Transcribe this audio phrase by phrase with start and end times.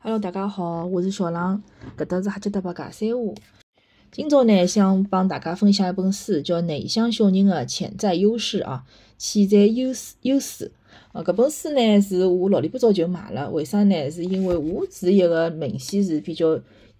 [0.00, 1.60] Hello，大家好，我是小浪，
[1.96, 3.34] 搿搭是哈吉搭白讲三话。
[4.12, 8.84] 今朝呢，想帮大家分享一本书，叫《内向小人的潜在优势》啊，
[9.18, 10.70] 潜在优势优势。
[11.12, 14.08] 呃，搿本书呢，是我老里八早就买了，为啥呢？
[14.08, 16.56] 是因为我是一个明显是比较，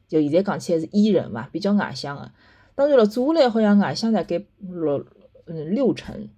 [0.09, 2.33] 就现在讲起来是 E 人嘛，比较外向的。
[2.75, 5.07] 当然了，做下来好像外向大概六
[5.47, 6.29] 嗯六成。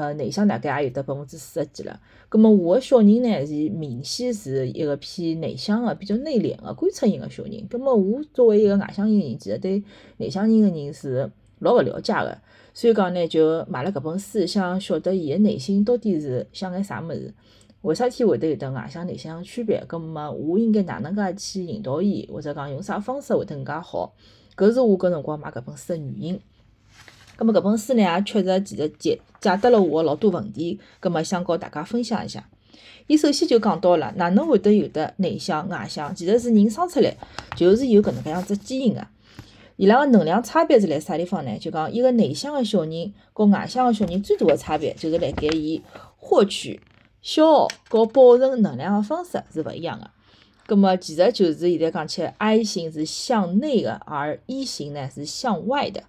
[0.00, 2.00] 呃，内向大概也有得百分之四十几了。
[2.30, 7.66] 葛末我个小人呢，是明显是一个偏内向个、比较内敛个、观察型个小人。
[7.68, 9.84] 葛末我作为一个外向型人，其实对
[10.16, 12.38] 内向型个人是老勿了解个。
[12.72, 17.34] 所以讲呢，就买了搿本书，想晓得伊个内心到底是想眼啥物事，
[17.82, 19.84] 为啥体会得有得外向内向个区别？
[19.86, 24.14] 葛末我应该哪能介去引导伊，或者讲用啥方式会得更加好？
[24.56, 26.40] 搿是我搿辰光买搿本书个原因。
[27.40, 32.46] 葛末搿本书呢，也确实其实解解答了我老多问题，葛末想告大家分享一下。
[33.06, 37.16] 伊首先就讲到了，哪能会得有的内向外向，其实是人生出来
[37.56, 39.06] 就是有搿能介样子基因个。
[39.76, 41.58] 伊拉个能量差别是辣啥地方呢？
[41.58, 45.80] 就讲一个内向个小人和外向个小人最大个差别，就是辣盖伊
[46.18, 46.78] 获取、
[47.22, 50.10] 消耗和保存能量个方式是勿一样个。
[50.66, 56.02] 葛末其实就是现在讲起来，I 型是向内个，而 E 型呢是向外的。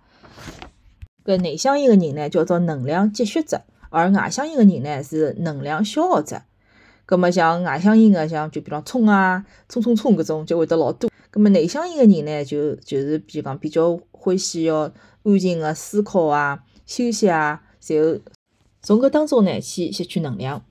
[1.23, 6.41] 搿内向型个人呢，叫做能量积蓄者，而外向型个人呢是能量消耗者。
[7.05, 11.09] 葛末像外向型个，像就比方冲啊、冲冲冲搿种就会得老多。
[11.29, 14.91] 葛末内向型个人呢，就就是比如讲比较欢喜要
[15.23, 18.19] 安静个思考啊、休息啊，然后
[18.81, 20.63] 从搿当中呢去吸取能量。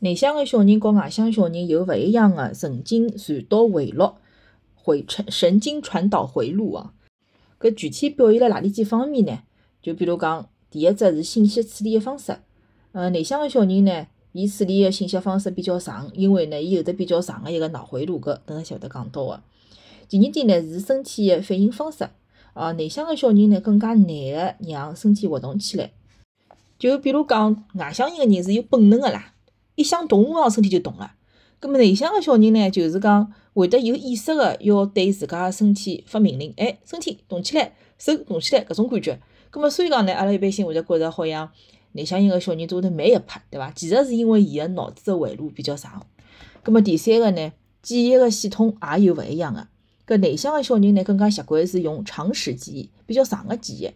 [0.00, 4.12] 内向个小人和外向小人有勿一样个神经传导回路、
[4.74, 6.92] 回神经传导回路啊。
[7.60, 9.38] 搿具体表现辣哪里几方面呢？
[9.86, 12.36] 就比如讲，第一只是信息处理个方式。
[12.90, 19.40] 呃，内向个小人呢，伊处理个信息方式比较长，因为呢，伊有得比较长个一个脑回路，搿等下晓得讲到个。
[20.08, 22.08] 第二点呢是身体个反应方式。
[22.54, 25.92] 啊，内向个小人呢更加难个让身体活动起来。
[26.80, 29.34] 就比如讲，外向型个人是有本能个啦，
[29.76, 31.12] 一想动，马上身体就动了。
[31.60, 39.20] 葛末内向个小人呢，就是讲会得有意识个要对自家个身体发命令，哎，身体动起来，手动起来，搿种感觉。
[39.52, 41.50] 咁么，所以讲呢，阿拉一般性会得觉着好像
[41.92, 43.70] 内向型个小人做得慢一拍，对伐？
[43.72, 46.04] 其实是因为伊个脑子个回路比较长。
[46.64, 49.66] 咁么第三个呢，记忆个系统也有勿一样个。
[50.06, 53.90] 搿内向个小人呢，更加习惯是用长时记忆，比较长个记忆。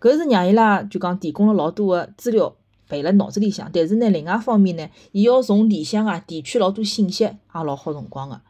[0.00, 2.56] 搿是让伊拉就讲提供了老多个资料
[2.88, 3.70] 背辣脑子里向。
[3.72, 8.40] 但是呢，另外方面呢，伊要从里向啊提取老多信息，也老耗辰光个。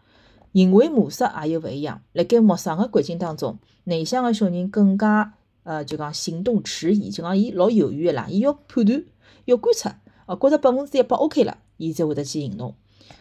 [0.52, 2.00] 行为模式也有勿一样。
[2.12, 5.34] 辣盖陌生个环境当中，内向个小人更加。
[5.66, 9.04] 呃，就讲行动迟疑，就讲伊老犹豫个啦，伊要判断，
[9.46, 12.76] 要观察，哦，觉着百分之一百 OK 了，伊才会得去行动。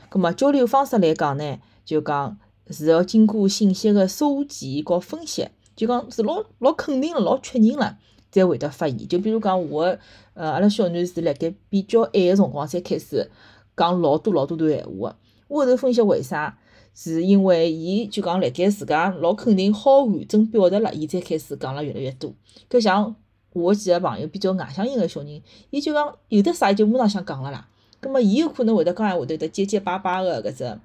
[0.09, 2.37] 葛末交流方式来讲呢，就讲
[2.69, 7.97] 是要经过信息个收集和分析，就讲是老老肯定了，老确认了，
[8.31, 9.07] 才会得发言。
[9.07, 9.97] 就比如讲我，
[10.35, 13.31] 呃，阿拉小囡是辣盖比较晚个辰光才开始
[13.75, 15.15] 讲老多老多段闲话个，
[15.47, 16.59] 我后头分析为啥？
[16.95, 22.33] 是因为伊就讲辣盖自家老肯定好完整表达了，伊才开始讲了越来越多。
[22.69, 23.13] 搿像
[23.51, 25.41] 我几个朋友比较外向型个小人，
[25.71, 27.67] 伊就讲有的啥伊就马上想讲了啦。
[27.99, 30.79] 葛末伊有可能会得讲闲话，会得结结巴巴个搿只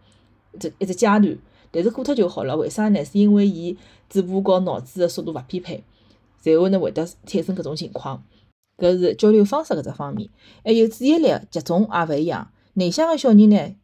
[0.59, 1.39] 只一只阶段，
[1.71, 2.57] 但是过脱就好了。
[2.57, 3.05] 为啥呢？
[3.05, 3.77] 是因为伊
[4.09, 5.85] 嘴巴和脑子个速度勿匹配，
[6.43, 8.25] 然后呢会得产生搿种情况。
[8.77, 10.29] 搿是交流方式搿只方面，
[10.65, 12.51] 还有注意力集中也勿一样。
[12.75, 13.77] 内向个小人呢？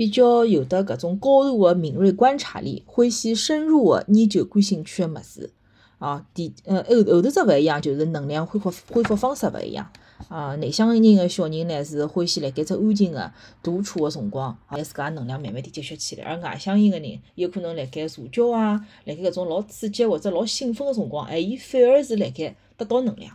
[0.00, 5.50] 比较有得搿种高度个敏锐观察力，欢喜深入个研究感兴趣个物事。
[5.98, 9.92] 啊，第呃后后头只勿一样，就是能量恢复恢复方式勿一样。
[10.28, 13.30] 啊，内向型个小人呢是欢喜辣盖只安静个
[13.62, 16.24] 独处个辰光，让自家能量慢慢地积蓄起来。
[16.24, 23.34] 而外向型个人有可能辣盖社交啊，辣盖搿种老刺激或者老兴奋个辰光，哎，伊反而是辣盖得到能量。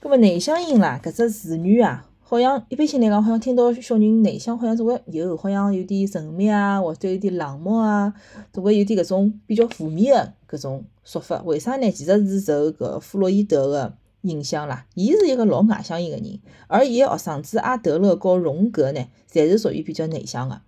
[0.00, 2.08] 葛末内向型啦，搿只词语啊。
[2.28, 8.12] 好像一般性来讲，好像听到小人内向，好像总归有，好像有点神秘啊，或者有点冷漠啊，
[8.52, 10.12] 总归有点搿种比较负面
[10.48, 11.40] 个搿种说法。
[11.44, 11.88] 为啥呢？
[11.92, 14.86] 其实是受搿弗洛伊德个影响啦。
[14.96, 20.60] 伊是一个老外向型个人，而伊个学生子阿德勒和荣格呢，侪是属于比较内向个。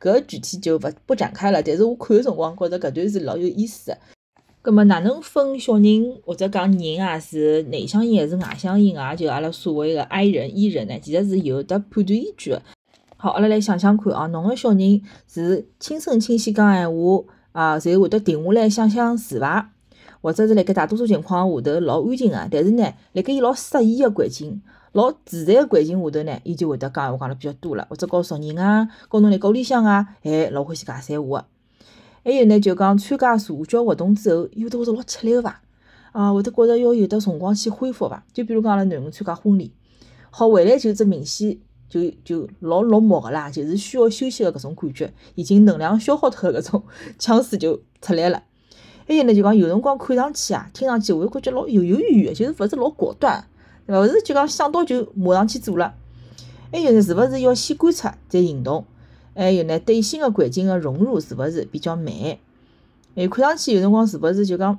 [0.00, 1.62] 搿具体就勿不展开了。
[1.62, 3.98] 但是我看个辰光，觉着搿段是老有意思个。
[4.64, 9.14] 葛末哪能分小人或者讲人啊是内向型还是外向型啊？
[9.14, 12.62] 就阿拉所谓个 I 人、E 人呢，其实是有得判断依据个。
[13.18, 19.70] 好，阿拉来想想看啊，侬个小人是轻声轻气讲闲话啊，然后会得停下来想想事伐，
[20.22, 24.62] 或者是辣盖大多数情况下头老安静个，但是呢，辣盖伊老适宜个环境、
[24.92, 31.46] 老自在个环境下头呢，伊就会得讲闲话讲了比较多了，或者告熟人啊，告侬辣盖屋里向啊，还，老欢喜讲三话个。
[32.24, 35.60] 还有呢，就讲参加社交活动之后，有得会得老吃力个伐？
[36.12, 38.24] 啊，会得觉着要有得辰光去恢复伐？
[38.32, 39.70] 就比如讲阿拉囡恩参加婚礼，
[40.30, 46.82] 好回来就只明显就就老落寞个啦，就是需要休息个搿种感觉，已经能量消耗脱搿种
[47.18, 48.42] 腔势就出来了。
[49.06, 53.44] 还有呢，就讲有辰光看上去啊，听上去会感觉老犹犹豫豫个，就是勿是老果断，
[53.88, 55.94] 勿是就讲想到就马上去做了。
[56.72, 58.86] 还有呢，是勿是要先观察再行动？
[59.34, 62.06] 还有呢，对新的环境的融入是勿是比较慢？
[63.16, 64.78] 哎，看上去有辰光是勿是就讲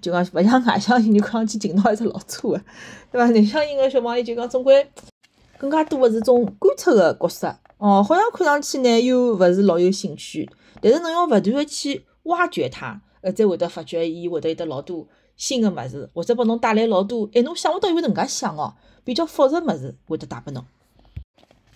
[0.00, 2.60] 就讲勿像外向型就看上去劲道还是老粗个，
[3.10, 3.28] 对伐？
[3.30, 4.88] 内向型个小朋友就讲总归
[5.56, 7.48] 更加多个是种观察个角色，
[7.78, 10.48] 哦，好像看上去呢又勿是老有兴趣，
[10.80, 15.06] 但是侬要勿断个去挖掘他，呃，才会得发觉伊会得有得老多
[15.36, 18.74] 新个物事，或者拨侬带来老多哎侬想勿到有能介想哦，
[19.04, 20.64] 比较复杂物事会得带拨侬。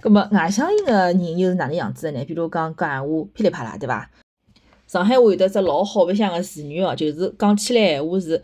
[0.02, 2.25] 葛末外向型个人又是哪能样子个呢？
[2.25, 4.10] 比如讲讲闲话噼里啪啦，对伐？
[4.88, 8.43] 上海话有得只老好白相个词语哦，就是讲起来闲话是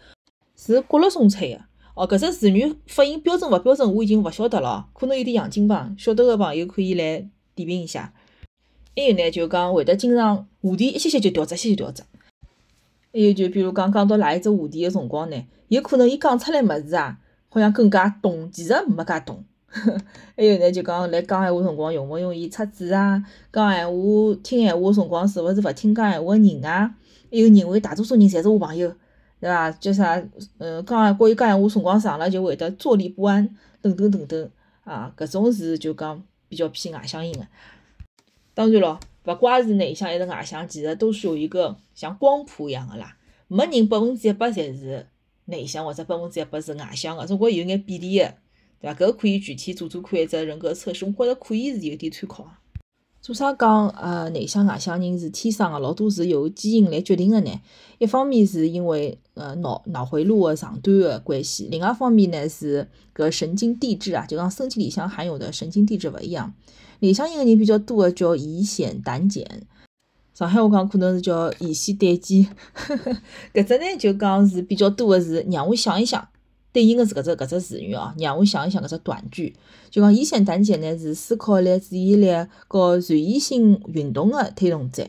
[0.54, 1.60] 是骨碌松脆个。
[1.96, 8.12] 哦，搿只词语发音标准勿标准，我已经勿晓得了，可能有点洋泾浜，晓得个朋友可以来点评一下。
[8.94, 12.04] 还有呢，就讲会得经常话题一歇歇就调只，歇歇调只。
[13.12, 17.18] 还有就比如讲讲到哪一只话题个辰光呢，有可能伊讲出来物事啊，
[17.48, 19.44] 好像更加懂，其实没介懂。
[20.36, 23.22] 还有呢，就讲来讲闲话辰光，容勿容易出嘴啊？
[23.52, 23.94] 讲闲话、
[24.42, 26.94] 听闲话辰光，是勿是勿听讲闲话个人啊？
[27.30, 28.88] 还有认为大多数人侪是我朋友，
[29.40, 29.70] 对伐？
[29.72, 30.22] 叫啥？
[30.56, 33.46] 嗯，讲闲话、讲闲话辰光长了，就会得坐立不安，
[33.82, 34.50] 等等等等
[34.84, 37.46] 啊，搿种是就讲比较偏外向型个。
[38.54, 43.16] 当然咯，勿怪是内向还是外向，其实都是有一个像光谱一样个啦。
[43.48, 45.06] 没人百分之一百侪是
[45.44, 48.32] 内向或者百分之一百是外向个，总归有眼比例个。
[48.80, 48.94] 对伐？
[48.94, 52.60] 搿个可以具体做做看一只人格测试，我觉着可以是有点参考啊。
[53.20, 57.50] 做啥讲呃内向外向人是天生个，老多是由基因来决定个呢？
[57.98, 66.54] 一方面是因为呃脑脑回路个长短个关系，另外一方面呢是搿神经递质啊，就讲身体里向含有的神经递质勿一样。
[67.00, 69.44] 内向型个人比较多个叫乙酰胆碱，
[70.32, 73.16] 上海话讲可能是叫乙酰胆碱。
[73.52, 76.26] 搿只呢就讲是比较多个是让我想一想。
[76.78, 79.52] 对应的是搿只搿只词语哦，让我想一想搿只短句，
[79.90, 82.30] 就讲乙酰胆碱呢是思考力、注意力
[82.68, 85.02] 和随意性运动的推动者，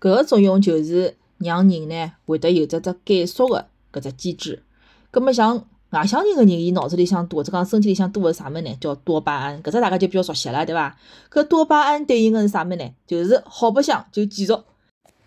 [0.00, 4.64] 搿个作用就是让人呢会得有着只减速的搿只机制。
[5.12, 8.76] 葛末像外向型个人，伊脑子里向多或者讲身体里向多个啥物事呢？
[8.80, 10.98] 叫多巴胺，搿只大家就比较熟悉了，对伐？
[11.30, 12.90] 搿多巴胺对应的是啥物事呢？
[13.06, 14.52] 就是好白相就继续，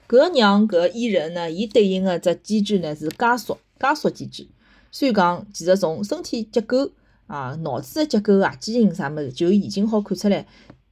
[0.09, 4.45] 搿让搿艺人呢，伊对应的只机制呢是加速加速机制。
[4.95, 6.91] 虽然讲，其实从身体结构
[7.25, 10.45] 啊、脑子的结构啊、基因啥物事，就已经好看出来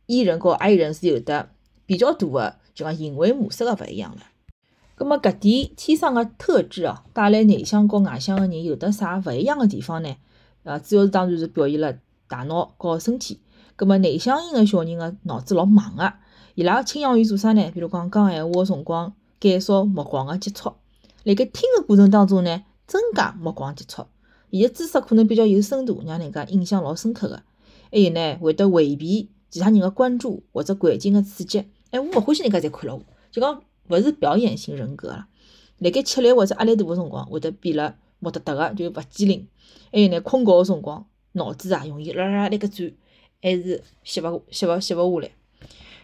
[0.08, 1.50] ，E 人和 I 人是有的
[1.86, 4.22] 比较大的，就讲行为模式个勿一样了。
[4.96, 10.16] 葛末搿点天生个特质哦，带来内向和外向个人有得啥勿一样个地方呢？
[10.64, 11.96] 呃，主要是当然是表现了
[12.28, 13.40] 大脑和身体。
[13.76, 16.12] 葛末内向型个小人个脑子老忙个，
[16.56, 17.70] 伊拉倾向于做啥呢？
[17.72, 20.74] 比如讲讲闲话个辰光，减少目光个接触，
[21.24, 22.64] 辣盖听个过程当中呢？
[22.92, 24.06] 增加目光接触，
[24.50, 27.42] 伊个知识可能比较有深度，让人家印象老深刻个。
[27.90, 31.60] 还有呢，会得回避其他人个关注或者环境个刺激。
[31.92, 33.02] 哎，我勿欢喜人家再看了我，
[33.32, 35.30] 就讲勿是表演型人格啦。
[35.78, 39.48] 辣盖吃力或者压力大个辰光，会得变了木得得个，就勿机灵。
[39.90, 42.92] 还有呢，困觉个辰光，脑子啊容易啦啦辣盖转，
[43.42, 45.32] 还是歇勿吸勿吸勿下来。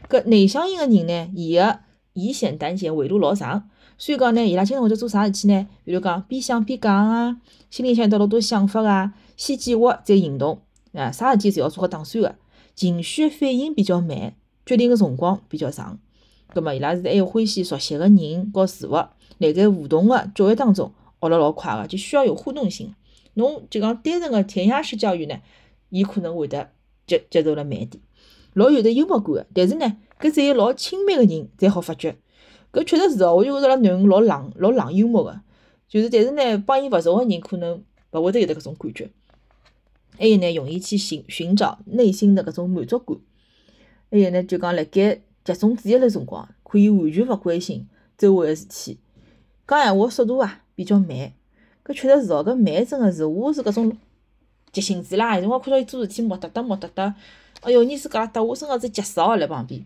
[0.07, 1.79] 搿内向型个人呢，伊个
[2.13, 3.69] 乙酰胆碱回路老长。
[3.97, 5.67] 所以讲呢，伊拉经常会得做啥事体呢？
[5.83, 10.61] 比如讲边想边讲啊，心里向有得老多想法啊，先计划再行动
[10.93, 12.35] 啊，啥事体侪要做好打算个。
[12.75, 15.97] 情绪反应比较慢，决定个辰光比较长。
[16.53, 19.09] 葛末伊拉是还有欢喜熟悉个人和事物，辣
[19.55, 22.93] 盖互动个教育当中学了老快个，就需要有互动性。
[23.33, 25.39] 侬就讲单纯个填鸭式教育呢，
[25.89, 26.69] 伊可能会得
[27.07, 27.91] 接接受了慢点。
[28.53, 32.15] 老有得幽默感个，但是呢，搿只有老亲密个人才好发觉。
[32.77, 35.41] 搿确实是哦，我就觉着拉囡恩老冷老冷幽默个，
[35.89, 39.09] 就是但是呢，帮伊勿熟个人可能勿会得有得搿种感觉。
[40.19, 43.17] 还有呢，容易去寻寻找内心的搿种满足感。
[44.11, 48.99] 还有呢，就讲辣盖集中注意力辰光，可以完全勿关心周围个事体，
[49.67, 51.33] 讲闲话速度啊比较慢。
[51.83, 53.97] 搿确实是哦，搿慢真个是，我是搿种
[54.71, 57.15] 急性子啦，有辰光看到伊做事体木哒哒木哒哒，
[57.61, 59.83] 哎哟，你是搿搭，我身高头急死哦，辣旁边。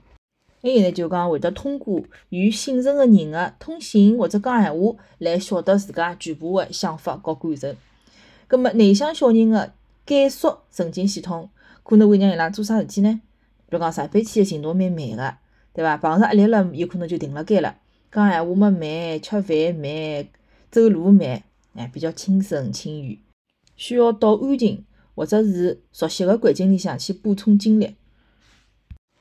[0.62, 7.76] 还有呢，就讲会得通过与信任个人个通信或者讲闲话来晓得自家全部个想法和感受。
[8.48, 9.72] 葛末内向小人个
[10.06, 11.50] 减速神经系统
[11.84, 13.22] 可能会让伊拉做啥事体呢？
[13.70, 15.38] 比如讲上班天个行动蛮慢个，
[15.74, 15.98] 对伐？
[15.98, 17.78] 碰着压力了，有可能就停辣盖了。
[18.12, 20.28] 讲闲话么慢，吃饭慢，
[20.70, 21.42] 走路慢，
[21.76, 23.20] 哎，比较轻声轻语，
[23.76, 27.96] 需要到安静或者是熟悉个环境里向去补充精力。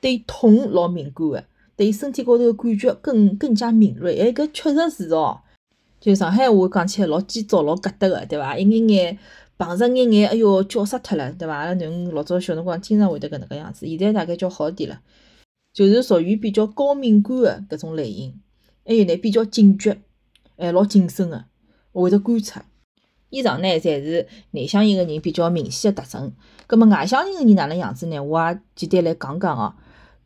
[0.00, 1.45] 对痛老敏感个，
[1.76, 4.19] 对身体高头个感觉更更加敏锐。
[4.19, 5.40] 哎，搿确实是哦。
[6.00, 8.57] 就上海话讲起来老尖噪、老疙瘩个，对伐？
[8.57, 9.19] 一眼眼
[9.59, 11.54] 碰着眼眼，哎哟，叫死脱了，对伐？
[11.54, 15.00] 阿拉囡恩老早小辰光经常会得搿能介样子，现在大概叫好点了。
[15.75, 18.40] 就是属于比较高敏感个搿种类型，
[18.87, 19.99] 还有呢比较警觉，
[20.57, 21.45] 哎，老谨慎个，
[21.92, 22.64] 会得观察。
[23.28, 26.33] 以上呢，侪是内向型个人比较明显个特征。
[26.66, 28.19] 葛末外向型个人哪能样子呢？
[28.19, 29.75] 我也简单来讲讲哦。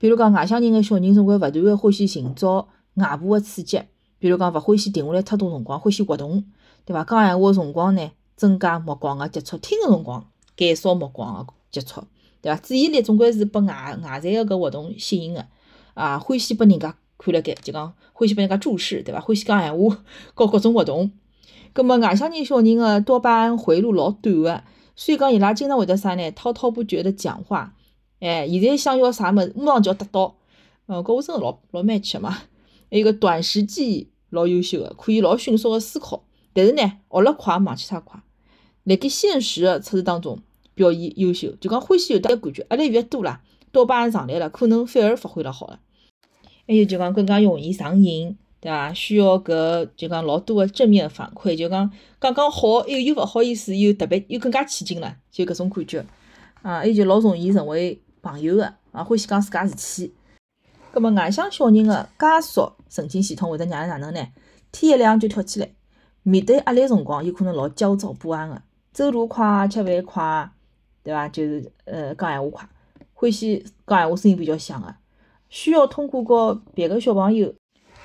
[0.05, 3.81] 比如讲，外向人个小人总归勿断个欢喜寻找外部个刺激。
[4.19, 6.45] 比如讲，勿欢喜停下来太多辰光，欢喜活动，
[6.85, 7.03] 对伐？
[7.05, 10.27] 讲闲话个辰光呢，增加目光个接触；听个辰光，
[10.59, 12.03] 减少目光个接触，
[12.43, 12.61] 对伐？
[12.63, 15.47] 注意力总归是被外外在个搿活动吸引个，
[15.95, 19.23] 啊，欢喜拨人家看辣盖，就讲欢喜拨人家注视，对伐？
[19.23, 21.13] 欢喜讲闲话，搞各种活动。
[21.73, 24.63] 葛末外向人小人个多巴胺回路老短个，
[24.97, 26.31] 所以讲伊拉经常会得啥呢？
[26.33, 27.73] 滔滔不绝的讲话，
[28.21, 30.37] 哎，现在想要啥物事，马上就要得到。
[30.87, 32.31] 嗯，搿我真个老老蛮气个嘛。
[32.91, 34.11] 还有个短时记忆。
[34.31, 38.21] 老优秀个，可以老迅速个思考，但是呢，学了快，忘记太快。
[38.83, 40.41] 辣盖现实个测试当中
[40.75, 45.79] 表现优秀，就讲欢喜有得感觉，压力越多啦，多巴胺上来了，可能反而发挥了好了。
[46.67, 48.93] 还有就讲更加容易上瘾，对伐？
[48.93, 56.05] 需要搿就讲老多个正面反馈，就讲刚刚好，又又勿好意思，又特别又更加起劲了，就搿种感觉。
[56.63, 60.15] 啊，还有就老容易成为朋友个，啊，欢喜讲自家事体。
[60.91, 64.27] 葛末外向小人个加速神经系统会得让伊哪能呢？
[64.73, 65.69] 天一亮就跳起来，
[66.23, 68.63] 面对压力辰光有可能老焦躁不安个，
[68.93, 70.51] 走路快，吃饭快，
[71.03, 71.29] 对伐？
[71.29, 72.69] 就是呃讲闲话快，
[73.13, 74.95] 欢喜讲闲话声音比较响个，
[75.49, 77.55] 需要通过和别个小朋友，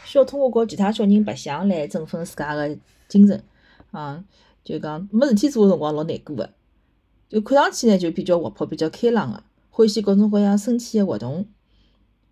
[0.03, 3.41] 需要通过和其他小人白相来振奋自家个精神
[3.91, 4.23] 啊。
[4.63, 6.49] 就讲没事体做个辰光老难过个，
[7.29, 9.43] 就看上去呢就比较活泼、比较开朗个，
[9.79, 11.45] 欢喜各种各样身体个活动。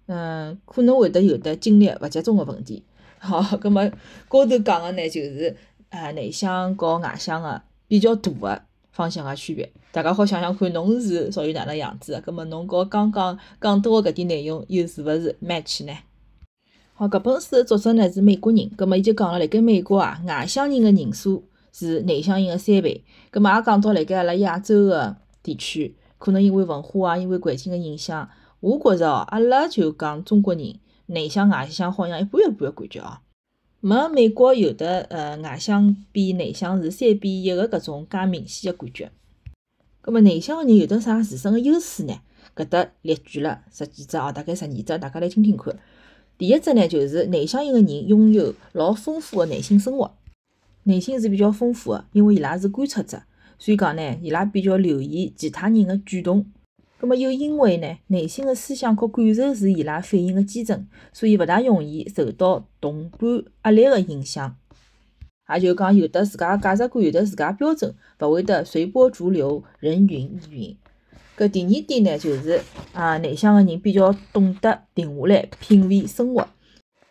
[0.08, 2.84] 嗯，可能会得有的精力勿集中个问题。
[3.20, 3.90] 好，葛末
[4.28, 5.56] 高头讲个呢，就是
[5.88, 8.62] 呃内向和外向个比较大个
[8.92, 9.72] 方向个区别。
[9.94, 12.20] 大家好想想看，侬是属于哪能样子个？
[12.20, 15.94] 葛末侬和刚刚讲到个搿点内容又是勿是 match 呢？
[16.96, 23.06] 好，搿本书个作者呢是美国人，葛末伊就讲了，辣盖美国啊，外向人个人数是内向人个三倍。
[23.32, 28.30] 葛末也讲到辣盖阿拉亚洲个地区，可能因为文化啊，因为环境个影响。
[28.60, 33.20] 我觉着哦，阿拉就讲中国人内向外向好像一半一半个感觉哦。
[33.80, 39.12] 没美国有的呃外向比内向是三比一个搿种介明显个感觉。
[40.02, 42.20] 葛末内向个人有得啥自身个优势呢？
[42.56, 45.78] 搿搭列举了十几只哦，大概十二只，大家来听听看。
[46.40, 50.18] 第一只呢，就是内向型个人拥有老丰富个内心生活，
[50.84, 53.22] 内心是比较丰富个，因为伊拉是观察者，
[53.58, 56.46] 所以讲呢，伊拉比较留意其他人个举动。
[57.00, 64.56] 葛末又因为呢，内心个思想和感受是伊拉反应个基准，所以勿大容易受到同伴压力个影响。
[65.54, 70.78] 也就讲，有的自家价值观，有的自家标准，勿会得随波逐流，人云亦云。
[71.38, 72.60] 搿第二点呢，就是
[72.94, 76.48] 啊，内向个人比较懂得停下来品味生活，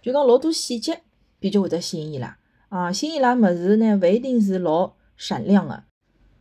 [0.02, 1.00] 就讲老多细节
[1.38, 2.36] 比较会得吸引伊拉。
[2.68, 5.84] 啊，吸引伊拉物事呢，勿一定是老闪亮个，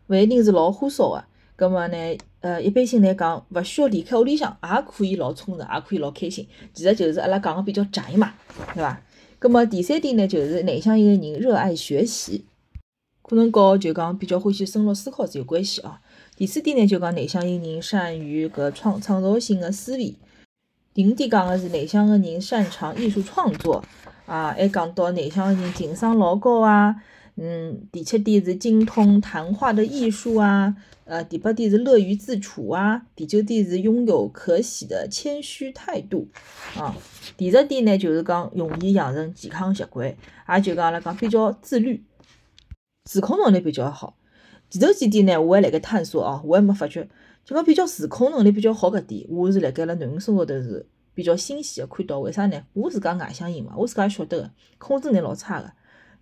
[0.08, 1.24] 勿一定是老花哨个。
[1.58, 2.18] 葛末呢？
[2.42, 6.46] 呃，一般性来讲，勿需要离开屋里向，也可以老充实，也可以老开心。
[6.74, 8.34] 其实就是阿拉讲个比较宅嘛，
[8.74, 9.02] 对伐？
[9.40, 12.46] 葛末第三点呢，就是内向一个人热爱学习，
[13.22, 15.98] 可能和就讲比较欢喜深入思考是有关系哦。
[16.36, 20.14] 第四点呢，就讲内向一个人善于搿创创造性个思维。
[20.94, 23.84] 第五点讲个是内向个人擅长艺术创作，
[24.26, 27.02] 啊，还讲到内向个人情商老高啊。
[27.38, 30.74] 嗯，第七点是精通谈话的艺术啊，
[31.04, 36.30] 呃，第八点是乐于自处啊，第九点是拥有可喜的谦虚态度
[36.78, 36.96] 啊，
[37.36, 40.16] 第十点呢就是讲容易养成健康习惯，
[40.48, 42.02] 也就讲阿拉讲比较自律，
[43.04, 44.16] 自控能力比较好。
[44.70, 47.06] 前头几点呢，我还辣盖探索哦，我还没发觉，
[47.44, 52.64] 就讲比较自控能力比较好搿点，我是辣盖辣囡恩生活头是比较欣喜个看到，为啥呢？
[52.72, 55.70] 我自家外向型嘛，我自家晓得个，控制能力老差个。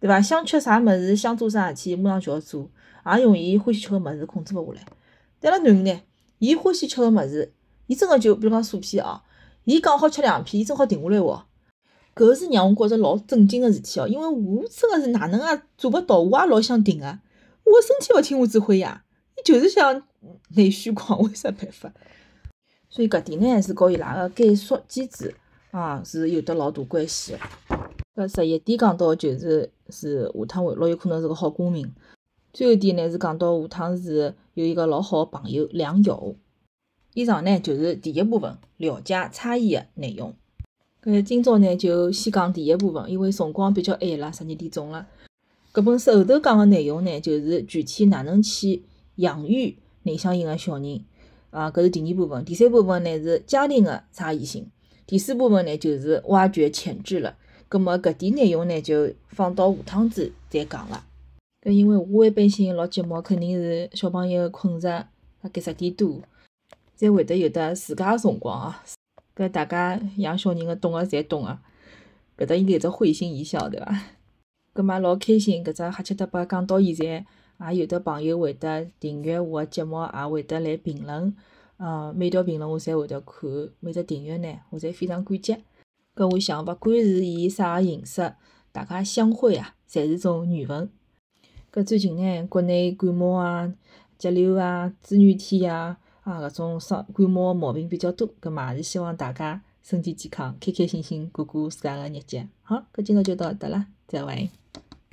[0.03, 0.21] 对伐？
[0.21, 2.69] 想吃啥物事，想做啥事体，马上就要做，
[3.05, 4.87] 也容易欢喜吃个物事控制勿下来。
[5.39, 6.01] 但拉囡恩呢，
[6.39, 7.53] 伊欢喜吃个物事，
[7.87, 9.21] 伊真个就比如讲薯片哦，
[9.63, 11.45] 伊讲好吃两片，伊正好停下来哦。
[12.13, 17.05] 搿是让我觉着老震惊个事体哦，因为我真个是哪能也做勿到，我也老想停个，
[17.63, 19.05] 我身体勿听我指挥呀，
[19.37, 20.03] 伊就是想
[20.49, 21.89] 内需狂，我有啥办法？
[22.89, 25.33] 所以搿点呢，是和伊拉个减速机制
[25.71, 27.39] 啊是有得老大关系个。
[28.15, 31.87] 搿十一点讲到就是是下趟会老有可能是个好公民。
[32.51, 36.35] 最后一点呢是讲到下趟是有一个老好个朋友良友。
[37.13, 40.33] 以上呢就是第一部分了解差异个内容。
[41.03, 45.07] 搿今朝呢就先讲第一部分，因为辰光比较晚了，十二点钟了。
[45.73, 48.83] 搿本书后头讲个内容呢，就是具体哪能去
[49.17, 51.03] 养育内向型个小人
[51.49, 52.43] 啊，搿是第二部分。
[52.45, 54.69] 第三部分呢是家庭个差异性。
[55.05, 57.35] 第四部分呢就是挖掘潜质了。
[57.73, 61.03] 葛末搿点内容呢就放到下趟子再讲了。
[61.59, 65.07] 搿因为我一般性老寂寞，肯定是小朋友困着，
[65.41, 66.21] 大概十点多，
[66.95, 68.83] 才会得有得自家个辰光啊。
[69.35, 71.57] 搿大家养小人个懂个侪懂个，
[72.37, 73.99] 搿搭应该有只会心一笑，对伐？
[74.75, 81.35] 搿么老开心，搿只哈七搭八讲到现在，也有的朋友会得订阅我个节目，也会得来评论。
[81.77, 83.49] 呃，每条评论我侪会得看，
[83.79, 85.57] 每只订阅呢，我侪非常感激。
[86.15, 88.35] 搿我想，勿管是以啥个形式，
[88.71, 90.89] 大家相会啊，侪是种缘分。
[91.71, 93.73] 搿最近呢，国内感冒啊、
[94.17, 95.97] 甲流啊、支原体啊。
[96.23, 102.47] 啊，搿种伤感冒毛病比较多，搿嘛也是希望大家身体健康，开开心心过过自家个日节。
[102.61, 104.49] 好，搿今朝就到搿搭了，再会。